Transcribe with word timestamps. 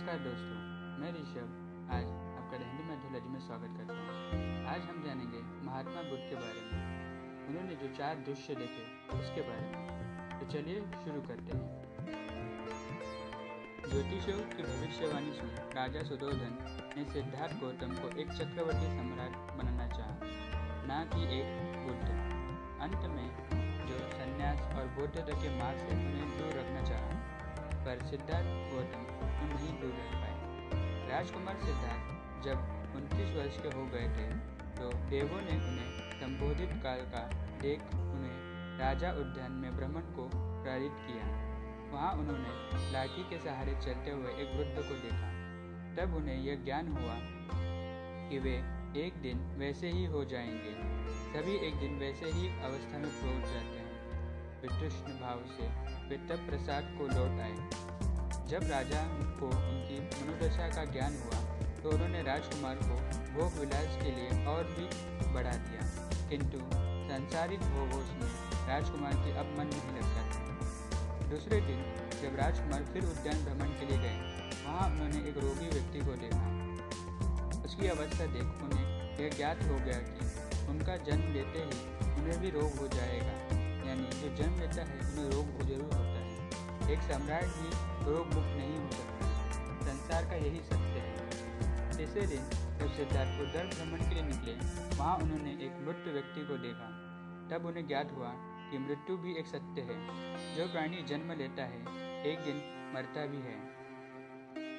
नमस्कार 0.00 0.18
दोस्तों, 0.18 0.58
मैं 1.00 1.08
ऋषभ। 1.12 1.48
आज 1.92 2.04
आपका 2.40 2.56
हिंदी 2.56 2.82
मैथोलॉजी 2.82 3.28
में 3.28 3.40
स्वागत 3.40 3.74
करता 3.76 3.92
हूँ। 3.92 4.66
आज 4.66 4.80
हम 4.80 5.02
जानेंगे 5.06 5.66
महात्मा 5.66 6.02
बुद्ध 6.02 6.22
के 6.28 6.34
बारे 6.34 6.60
में। 6.60 7.48
उन्होंने 7.48 7.74
जो 7.74 7.88
चार 7.96 8.14
दृश्य 8.14 8.54
देखे, 8.54 8.84
उसके 9.18 9.40
बारे 9.40 9.60
में। 9.60 10.40
तो 10.40 10.46
चलिए 10.46 10.80
शुरू 10.80 11.20
करते 11.20 11.56
हैं। 11.56 11.68
ज्योतिषों 13.90 14.56
की 14.56 14.62
भविष्यवाणी 14.62 15.32
सुन 15.32 15.48
राजा 15.48 16.02
सुदोधन 16.02 16.56
ने 16.96 17.04
सिद्धार्थ 17.04 17.60
गौतम 17.60 17.92
को 17.92 18.08
एक 18.20 18.28
चक्रवर्ती 18.28 18.86
सम्राट 18.86 19.58
बनाना 19.58 19.88
चाहा, 19.88 20.18
न 20.90 21.10
कि 21.14 21.22
एक 21.40 21.78
बुद्ध। 21.86 22.08
अंत 22.80 23.10
में 23.10 23.28
जो 23.86 23.98
संन्यास 23.98 24.60
और 24.78 24.86
बौद्धता 24.86 25.42
के 25.42 25.58
मार्ग 25.58 25.78
से 25.78 25.94
उन्हें 25.94 26.38
दूर 26.38 26.52
रखना 26.60 26.82
चाहा 26.82 27.39
पर 27.80 28.04
सिद्धार्थ 28.06 28.48
गौतम 28.70 29.04
नहीं 29.46 29.72
दूर 29.80 29.92
रह 29.92 30.10
पाए। 30.14 31.08
राजकुमार 31.08 31.56
सिद्धार्थ 31.60 32.04
जब 32.44 32.96
उनतीस 32.96 33.34
वर्ष 33.36 33.56
के 33.62 33.68
हो 33.68 33.84
गए 33.86 34.08
थे 34.16 34.28
तो 34.76 34.90
देवों 35.10 35.40
ने 35.40 35.56
उन्हें 35.60 35.88
संबोधित 36.20 36.70
काल 36.82 37.00
का 37.12 37.22
देख 37.62 37.80
उन्हें 37.94 38.36
राजा 38.78 39.10
उद्यान 39.20 39.52
में 39.52 39.70
भ्रमण 39.76 40.04
को 40.16 40.28
प्रेरित 40.36 40.92
किया। 41.00 41.24
वहाँ 41.92 42.12
उन्होंने 42.14 42.92
लाठी 42.92 43.22
के 43.30 43.38
सहारे 43.38 43.74
चलते 43.82 44.10
हुए 44.10 44.32
एक 44.42 44.54
वृद्ध 44.56 44.88
को 44.88 44.94
देखा। 45.00 45.30
तब 45.96 46.14
उन्हें 46.14 46.38
यह 46.38 46.64
ज्ञान 46.64 46.88
हुआ 46.88 47.16
कि 48.30 48.38
वे 48.38 48.56
एक 48.96 49.20
दिन 49.22 49.38
वैसे 49.58 49.90
ही 49.90 50.04
हो 50.06 50.24
जाएँगे। 50.24 50.74
सभी 51.32 51.54
एक 51.66 51.74
दिन 51.74 51.98
वैसे 51.98 52.30
ही 52.30 52.48
अवस्था 52.62 52.98
में 52.98 53.10
पहुँच 53.10 53.44
जाते 53.44 53.76
हैं 53.76 53.79
वितृष्ण 54.62 55.12
भाव 55.20 55.38
से 55.50 55.66
तब 56.28 56.46
प्रसाद 56.48 56.94
को 56.98 57.04
लौट 57.06 57.40
आए। 57.40 57.54
जब 58.48 58.64
राजा 58.70 59.02
को 59.38 59.46
उनकी 59.48 59.98
मनोदशा 60.00 60.68
का 60.68 60.84
ज्ञान 60.84 61.16
हुआ 61.16 61.38
तो 61.82 61.90
उन्होंने 61.90 62.22
राजकुमार 62.22 62.76
को 62.76 62.96
भोग 63.34 63.58
विलास 63.60 63.96
के 64.02 64.10
लिए 64.10 64.44
और 64.46 64.64
भी 64.64 64.86
बढ़ा 65.32 65.50
दिया। 65.50 65.82
किंतु 66.28 66.58
संसारिक 67.10 67.60
भोगों 67.60 68.02
में 68.18 68.32
राजकुमार 68.68 69.12
की 69.14 69.30
अब 69.32 69.46
मन 69.58 69.66
नहीं 69.66 69.94
लगता 69.96 70.22
था। 70.30 71.28
दूसरे 71.30 71.60
दिन, 71.60 71.80
जब 72.22 72.36
राजकुमार 72.36 72.84
फिर 72.84 73.04
उद्यान 73.04 73.44
भ्रमण 73.44 73.70
के 73.70 73.86
लिए 73.86 73.98
गए, 73.98 74.16
वहाँ 74.66 74.90
उन्होंने 74.90 75.28
एक 75.28 75.38
रोगी 75.38 75.68
व्यक्ति 75.68 75.98
को 75.98 76.16
देखा। 76.16 77.62
उसकी 77.62 77.88
अवस्था 77.88 78.26
देख 78.26 78.42
उन्हें 78.42 79.18
यह 79.18 79.30
ज्ञात 79.36 79.62
हो 79.62 79.74
गया 79.76 79.98
कि 80.10 80.66
उनका 80.66 80.96
जन्म 80.96 81.32
लेते 81.32 81.58
ही 81.58 81.80
उन्हें 82.14 82.40
भी 82.40 82.50
रोग 82.50 82.78
हो 82.78 82.88
जाएगा। 82.88 83.59
यानी 83.90 84.02
जो 84.02 84.36
जन्म 84.36 84.60
लेता 84.60 84.82
है, 84.82 84.98
उन्हें 84.98 85.30
रोग 85.30 85.68
ज़रूर 85.68 85.94
होता 85.94 86.18
है। 86.20 86.90
एक 86.92 86.98
सम्राट 86.98 87.44
भी 87.44 87.70
रोग 88.10 88.26
मुक्त 88.26 88.52
नहीं 88.56 88.78
हो 88.78 88.90
सकता। 88.90 89.30
संसार 89.86 90.24
का 90.24 90.34
यही 90.34 90.60
सत्य 90.60 90.76
है। 90.76 91.30
तीसरे 91.96 92.26
दिन, 92.26 92.40
जब 92.78 92.92
सिद्धार्थ 92.92 93.30
को 93.38 93.44
दर्द 93.52 93.74
भ्रमण 93.74 93.98
के 93.98 94.14
लिए 94.14 94.22
निकले, 94.22 94.54
वहाँ 94.96 95.16
उन्होंने 95.16 95.50
एक 95.50 95.72
मृत 95.86 96.04
व्यक्ति 96.12 96.46
को 96.46 96.56
देखा। 96.56 96.86
तब 97.50 97.66
उन्हें 97.66 97.88
ज्ञात 97.88 98.12
हुआ 98.12 98.32
कि 98.70 98.78
मृत्यु 98.78 99.16
भी 99.16 99.36
एक 99.38 99.46
सत्य 99.46 99.82
है। 99.82 99.98
जो 100.56 100.72
प्राणी 100.72 101.02
जन्म 101.02 101.32
लेता 101.32 101.62
है, 101.62 101.80
एक 102.26 102.38
दिन 102.38 102.62
मरता 102.94 103.26
भी 103.26 103.36
है। 103.36 103.58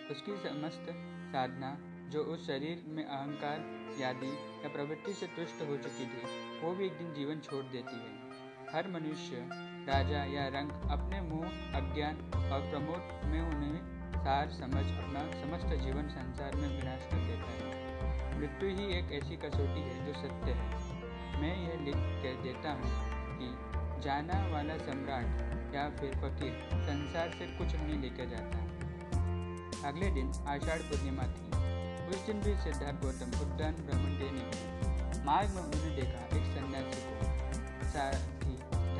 उसकी 0.08 0.32
समस्त 0.32 0.86
साधना, 1.32 1.78
जो 2.10 2.24
उस 2.24 2.48
शरीर 2.48 2.86
में 2.88 3.06
अहंकार, 3.06 3.60
यादि 4.02 4.62
या 4.64 4.70
प्रवृत्ति 4.70 5.14
से 5.14 5.26
तुष्ट 5.26 5.62
हो 5.62 5.78
चुकी 5.78 6.06
थी, 6.06 6.60
वो 6.60 6.76
भी 6.76 6.86
एक 6.86 6.94
दिन 6.94 7.14
जीवन 7.14 7.40
छोड़ 7.40 7.64
देती 7.64 7.96
है। 7.96 8.21
हर 8.76 8.88
मनुष्य, 8.88 9.50
राजा 9.92 10.24
या 10.24 10.48
रंग 10.48 10.70
अपने 10.70 11.22
मुँह, 11.22 11.48
अज्ञान 11.48 12.16
और 12.54 12.60
प्रमोद 12.60 13.26
में 13.26 13.42
उन्हें 13.42 14.12
सार, 14.16 14.50
समझ, 14.50 14.86
अपना 14.86 15.20
समस्त 15.20 15.84
जीवन 15.84 16.08
संसार 16.08 16.56
में 16.56 16.68
विनाश 16.68 17.00
कर 17.06 17.18
देता 17.18 17.52
है। 17.52 18.40
मृत्यु 18.40 18.70
ही 18.70 18.86
एक 18.98 19.12
ऐसी 19.12 19.38
कसौटी 19.38 19.82
है 19.82 20.06
जो 20.06 20.14
सत्य 20.14 20.52
है। 20.52 20.70
मैं 21.42 21.58
यह 21.58 21.86
लिख 21.86 21.96
कर 21.96 22.44
देता 22.44 22.72
हूँ 22.72 22.92
कि 23.40 23.48
जाना 24.02 24.48
वाला 24.48 24.78
सम्राट 24.78 25.26
या 25.76 25.90
फिर 25.90 26.12
फकीर 26.12 26.70
संसार 26.74 27.30
से 27.30 27.48
कुछ 27.48 27.68
नहीं 27.68 28.02
लेकर 28.02 28.26
जाता। 28.26 28.58
अगले 29.88 30.12
दिन 30.12 30.28
आषाढ़ 30.48 30.80
पूर्णिमा 30.80 31.24
थी। 31.24 31.52
उस 32.10 32.26
दिन 32.26 32.40
भी 32.40 32.56
सिद्धार्थ 32.56 33.02
गौतम 33.02 33.52
उद्यान 33.52 33.74
भ्रमण 33.74 34.20
देने 34.20 34.72
मार्ग 35.26 35.50
में 35.50 35.64
उन्होंने 35.64 35.96
देखा 35.96 36.26
एक 36.26 36.44
सन्यासी 36.44 37.02
को। 37.02 38.41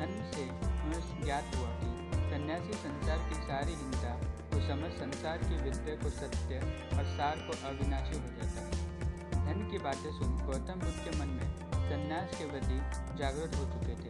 धन 0.02 0.32
से 0.34 0.44
उन्हें 0.50 1.24
ज्ञात 1.24 1.56
हुआ 1.56 1.68
कि 1.70 1.90
सन्यासी 2.30 2.74
संसार 2.74 3.18
की 3.30 3.36
सारी 3.36 3.74
हिंसा 3.74 4.14
को 4.54 4.60
समझ 4.68 4.92
संसार 4.92 5.38
की 5.38 5.58
विद्या 5.64 5.96
को 5.96 6.10
सत्य 6.10 6.56
और 6.98 7.04
सार 7.04 7.36
को 7.38 7.68
अविनाशी 7.68 8.20
हो 8.20 8.28
जाता 8.28 8.62
है। 8.62 8.72
धन 9.46 9.68
की 9.72 9.78
बातें 9.78 10.12
सुन 10.12 10.38
गौतम 10.46 10.80
बुद्ध 10.80 10.96
के 11.04 11.20
मन 11.20 11.28
में 11.28 11.54
संन्यास 11.74 12.36
के 12.38 12.46
प्रति 12.46 12.78
जागृत 13.18 13.56
हो 13.56 13.66
चुके 13.66 13.96
थे 14.02 14.10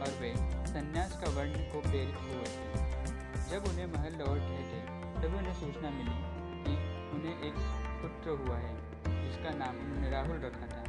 और 0.00 0.20
वे 0.20 0.32
संन्यास 0.66 1.18
का 1.24 1.30
वर्ण 1.30 1.50
को 1.50 1.80
प्रेरित 1.80 2.14
हुए 2.14 2.44
थे। 2.44 3.50
जब 3.50 3.68
उन्हें 3.68 3.86
महल 3.86 4.12
लौट 4.12 4.38
रहे 4.38 4.62
थे, 4.62 4.80
तभी 5.20 5.38
उन्हें 5.38 5.54
सूचना 5.54 5.90
मिली 5.90 6.16
कि 6.64 6.76
उन्हें 7.16 7.42
एक 7.42 7.54
पुत्र 8.02 8.30
हुआ 8.30 8.56
है, 8.56 8.74
जिसका 9.28 9.50
नाम 9.50 9.76
उन्होंने 9.76 10.10
राहुल 10.10 10.36
रखा 10.36 10.66
था। 10.66 10.82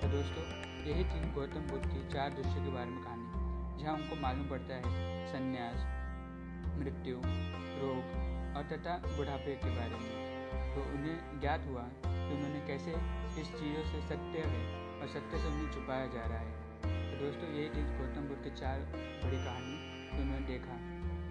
तो 0.00 0.08
दोस्तों, 0.08 0.44
यही 0.90 1.04
थी 1.04 1.32
गौतम 1.34 1.70
बुद्ध 1.70 1.86
की 1.86 2.08
चार 2.12 2.30
दृश्य 2.30 2.54
के 2.54 2.70
बारे 2.70 2.90
में 2.90 3.04
कहानी। 3.04 3.41
जहाँ 3.78 3.94
उनको 3.94 4.16
मालूम 4.22 4.48
पड़ता 4.48 4.74
है 4.76 4.82
संन्यास, 5.28 5.78
मृत्यु, 6.78 7.16
रोग 7.82 8.56
और 8.56 8.68
तथा 8.72 8.96
बुढ़ापे 9.06 9.54
के 9.64 9.70
बारे 9.76 9.98
में। 10.02 10.20
तो 10.74 10.82
उन्हें 10.90 11.40
ज्ञात 11.40 11.66
हुआ 11.66 11.82
कि 12.02 12.34
उन्होंने 12.34 12.60
कैसे 12.66 12.90
इस 13.40 13.48
चीज़ों 13.52 13.84
से 13.90 14.00
सत्य 14.08 14.44
है 14.46 14.62
और 15.00 15.08
सत्य 15.08 15.38
से 15.38 15.46
उन्हें 15.48 15.70
छुपाया 15.72 16.06
जा 16.14 16.24
रहा 16.26 16.38
है। 16.38 16.60
तो 16.82 17.24
दोस्तों 17.24 17.48
ये 17.54 17.64
थी 17.74 17.82
गौतम 17.98 18.28
बुद्ध 18.28 18.42
की 18.44 18.50
चार 18.60 18.86
बड़ी 18.94 19.38
कहानी। 19.38 19.76
जो 20.12 20.22
उन्होंने 20.22 20.46
देखा 20.46 20.76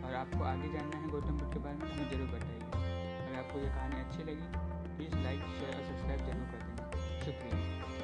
और 0.07 0.15
आपको 0.15 0.43
आगे 0.43 0.73
जानना 0.73 0.97
है 0.97 1.09
गौतम 1.09 1.37
बुद्ध 1.39 1.53
के 1.53 1.59
बारे 1.59 1.75
में 1.75 1.87
तो 1.87 1.93
हमें 1.93 2.09
ज़रूर 2.09 2.27
बताइए। 2.27 2.59
अगर 2.73 3.39
आपको 3.39 3.59
ये 3.59 3.69
कहानी 3.69 4.01
अच्छी 4.01 4.23
लगी 4.23 4.47
प्लीज़ 4.95 5.15
लाइक 5.23 5.39
शेयर 5.57 5.75
और 5.75 5.83
सब्सक्राइब 5.89 6.25
ज़रूर 6.29 6.45
कर 6.51 6.59
देना। 6.67 7.19
शुक्रिया। 7.25 8.00